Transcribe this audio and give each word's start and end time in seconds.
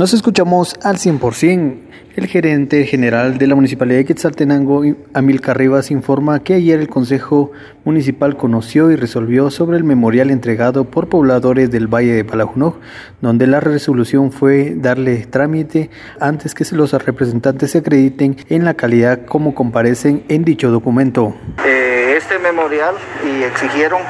Nos 0.00 0.14
escuchamos 0.14 0.76
al 0.82 0.96
100%. 0.96 1.76
El 2.16 2.26
gerente 2.26 2.86
general 2.86 3.36
de 3.36 3.46
la 3.46 3.54
Municipalidad 3.54 3.98
de 3.98 4.06
Quetzaltenango, 4.06 4.82
Amilcar 5.12 5.58
Rivas, 5.58 5.90
informa 5.90 6.42
que 6.42 6.54
ayer 6.54 6.80
el 6.80 6.88
Consejo 6.88 7.52
Municipal 7.84 8.38
conoció 8.38 8.90
y 8.90 8.96
resolvió 8.96 9.50
sobre 9.50 9.76
el 9.76 9.84
memorial 9.84 10.30
entregado 10.30 10.84
por 10.86 11.10
pobladores 11.10 11.70
del 11.70 11.86
Valle 11.86 12.14
de 12.14 12.24
Palajunoj, 12.24 12.76
donde 13.20 13.46
la 13.46 13.60
resolución 13.60 14.32
fue 14.32 14.72
darle 14.74 15.26
trámite 15.26 15.90
antes 16.18 16.54
que 16.54 16.64
los 16.74 16.92
representantes 16.92 17.72
se 17.72 17.78
acrediten 17.78 18.38
en 18.48 18.64
la 18.64 18.72
calidad 18.72 19.26
como 19.26 19.54
comparecen 19.54 20.24
en 20.30 20.44
dicho 20.44 20.70
documento. 20.70 21.34
Eh, 21.62 22.14
este 22.16 22.38
memorial 22.38 22.94
y 23.22 23.42
exigieron 23.42 24.00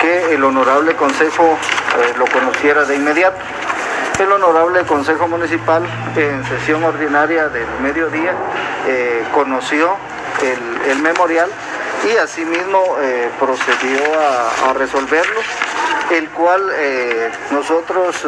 que 0.00 0.34
el 0.34 0.42
Honorable 0.42 0.96
Consejo 0.96 1.44
eh, 1.44 2.18
lo 2.18 2.24
conociera 2.26 2.84
de 2.84 2.96
inmediato. 2.96 3.38
El 4.18 4.32
honorable 4.32 4.84
Consejo 4.84 5.28
Municipal 5.28 5.84
en 6.16 6.44
sesión 6.46 6.82
ordinaria 6.82 7.48
del 7.50 7.68
mediodía 7.80 8.34
eh, 8.88 9.22
conoció 9.32 9.96
el, 10.90 10.98
memorial 10.98 11.48
y 12.04 12.16
asimismo 12.16 12.96
eh, 13.00 13.30
procedió 13.38 14.00
a, 14.68 14.72
resolverlo, 14.72 15.40
el 16.10 16.28
cual 16.30 16.62
eh, 16.74 17.30
nosotros 17.52 18.26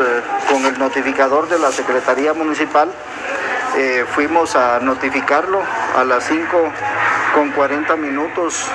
con 0.48 0.64
el 0.64 0.78
notificador 0.78 1.48
de 1.48 1.58
la 1.58 1.72
Secretaría 1.72 2.34
Municipal 2.34 2.88
fuimos 4.14 4.54
a 4.54 4.78
notificarlo 4.80 5.60
a 5.96 6.04
las 6.04 6.24
5 6.24 6.72
con 7.34 7.50
40 7.50 7.96
minutos 7.96 8.66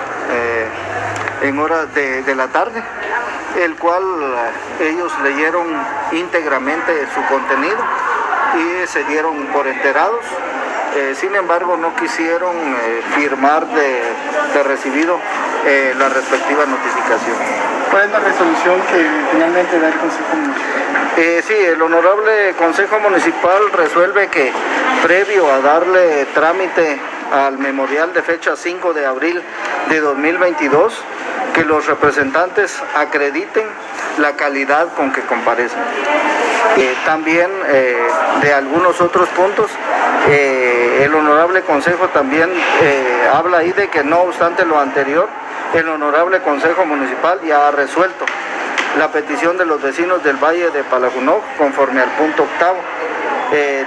en 1.41 1.59
horas 1.59 1.93
de 1.93 2.35
la 2.35 2.47
tarde 2.47 2.83
el 3.57 3.75
cual 3.75 4.03
ellos 4.79 5.11
leyeron 5.23 5.65
íntegramente 6.11 7.07
su 7.13 7.33
contenido 7.33 7.77
y 8.55 8.87
se 8.87 9.03
dieron 9.05 9.47
por 9.47 9.67
enterados. 9.67 10.23
Eh, 10.95 11.13
sin 11.19 11.35
embargo, 11.35 11.75
no 11.75 11.93
quisieron 11.95 12.55
eh, 12.55 13.01
firmar 13.15 13.65
de, 13.67 14.63
recibido 14.63 15.19
eh, 15.65 15.93
la 15.97 16.07
respectiva 16.07 16.65
notificación. 16.65 17.35
¿Cuál 17.91 18.05
es 18.05 18.11
la 18.11 18.19
resolución 18.19 18.81
que 18.89 19.05
finalmente 19.31 19.79
da 19.79 19.87
el 19.89 19.95
Consejo 19.95 20.35
Municipal? 20.35 21.43
sí, 21.43 21.53
el 21.53 21.81
Honorable 21.81 22.53
Consejo 22.57 22.99
Municipal 22.99 23.71
resuelve 23.73 24.27
que 24.27 24.51
previo 25.03 25.51
a 25.51 25.59
darle 25.59 26.25
trámite 26.33 26.99
al 27.31 27.57
memorial 27.57 28.13
de 28.13 28.21
fecha 28.21 28.55
5 28.55 28.93
de 28.93 29.05
abril 29.05 29.41
de 29.89 29.99
2022, 29.99 30.93
que 31.55 31.63
los 31.63 31.87
representantes 31.87 32.83
acrediten 32.95 33.63
la 34.19 34.35
calidad 34.35 34.93
con 34.93 35.11
que 35.13 35.21
comparecen. 35.21 35.79
Eh, 36.77 36.93
también 37.05 37.49
eh, 37.67 37.97
de 38.41 38.53
algunos 38.53 38.99
otros 38.99 39.29
puntos, 39.29 39.71
eh, 40.29 41.03
el 41.05 41.15
Honorable 41.15 41.61
Consejo 41.61 42.09
también 42.09 42.49
habla 43.33 43.59
ahí 43.59 43.71
de 43.71 43.87
que 43.87 44.03
no 44.03 44.23
obstante 44.23 44.65
lo 44.65 44.77
anterior, 44.79 45.29
el 45.73 45.87
Honorable 45.87 46.41
Consejo 46.41 46.85
Municipal 46.85 47.39
ya 47.47 47.69
ha 47.69 47.71
resuelto 47.71 48.25
la 48.97 49.09
petición 49.11 49.57
de 49.57 49.65
los 49.65 49.81
vecinos 49.81 50.21
del 50.23 50.35
Valle 50.35 50.69
de 50.71 50.83
Palajunó 50.83 51.39
conforme 51.57 52.01
al 52.01 52.09
punto 52.11 52.43
octavo 52.43 52.77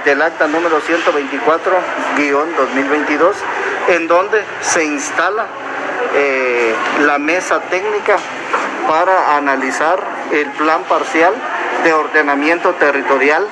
del 0.05 0.21
acta 0.21 0.47
número 0.47 0.79
124-2022, 0.81 3.33
en 3.89 4.07
donde 4.07 4.41
se 4.61 4.85
instala 4.85 5.47
la 6.99 7.17
mesa 7.17 7.61
técnica 7.69 8.17
para 8.87 9.37
analizar 9.37 9.99
el 10.31 10.47
plan 10.51 10.83
parcial 10.83 11.33
de 11.83 11.93
ordenamiento 11.93 12.73
territorial 12.73 13.47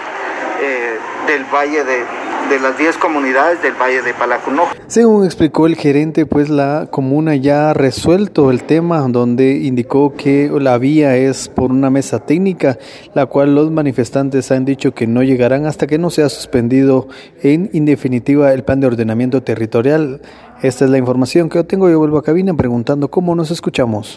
eh, 0.60 1.00
del 1.28 1.46
Valle 1.46 1.84
de, 1.84 2.06
de 2.50 2.60
las 2.60 2.78
10 2.78 2.98
comunidades 2.98 3.62
del 3.62 3.74
Valle 3.74 4.02
de 4.02 4.14
Palacunó. 4.14 4.64
Según 4.88 5.26
explicó 5.26 5.68
el 5.68 5.76
gerente, 5.76 6.26
pues 6.26 6.50
la 6.50 6.88
comuna 6.90 7.36
ya 7.36 7.70
ha 7.70 7.74
resuelto 7.74 8.52
el 8.52 8.64
tema, 8.64 9.06
donde 9.10 9.58
indicó 9.58 10.14
que 10.16 10.50
la 10.60 10.78
vía 10.78 11.16
es 11.18 11.50
por 11.50 11.72
una 11.72 11.90
mesa 11.90 12.20
técnica, 12.20 12.78
la 13.14 13.26
cual 13.26 13.54
los 13.54 13.70
manifestantes 13.72 14.52
han 14.52 14.66
dicho 14.66 14.94
que 14.94 15.08
no 15.08 15.24
llegarán 15.24 15.66
hasta 15.66 15.88
que 15.88 15.98
no 15.98 16.10
sea 16.10 16.30
suspendido 16.30 17.08
en 17.44 17.70
indefinitiva 17.74 18.54
el 18.54 18.64
plan 18.64 18.80
de 18.80 18.88
ordenamiento 18.88 19.44
territorial. 19.44 20.22
Esta 20.62 20.86
es 20.86 20.92
la 20.92 20.98
información 20.98 21.50
que 21.50 21.60
yo 21.60 21.66
tengo. 21.66 21.90
Yo 21.90 22.00
vuelvo 22.00 22.18
a 22.18 22.24
cabina 22.24 22.54
preguntando 22.54 23.10
cómo 23.10 23.36
nos 23.36 23.52
escuchamos. 23.52 24.16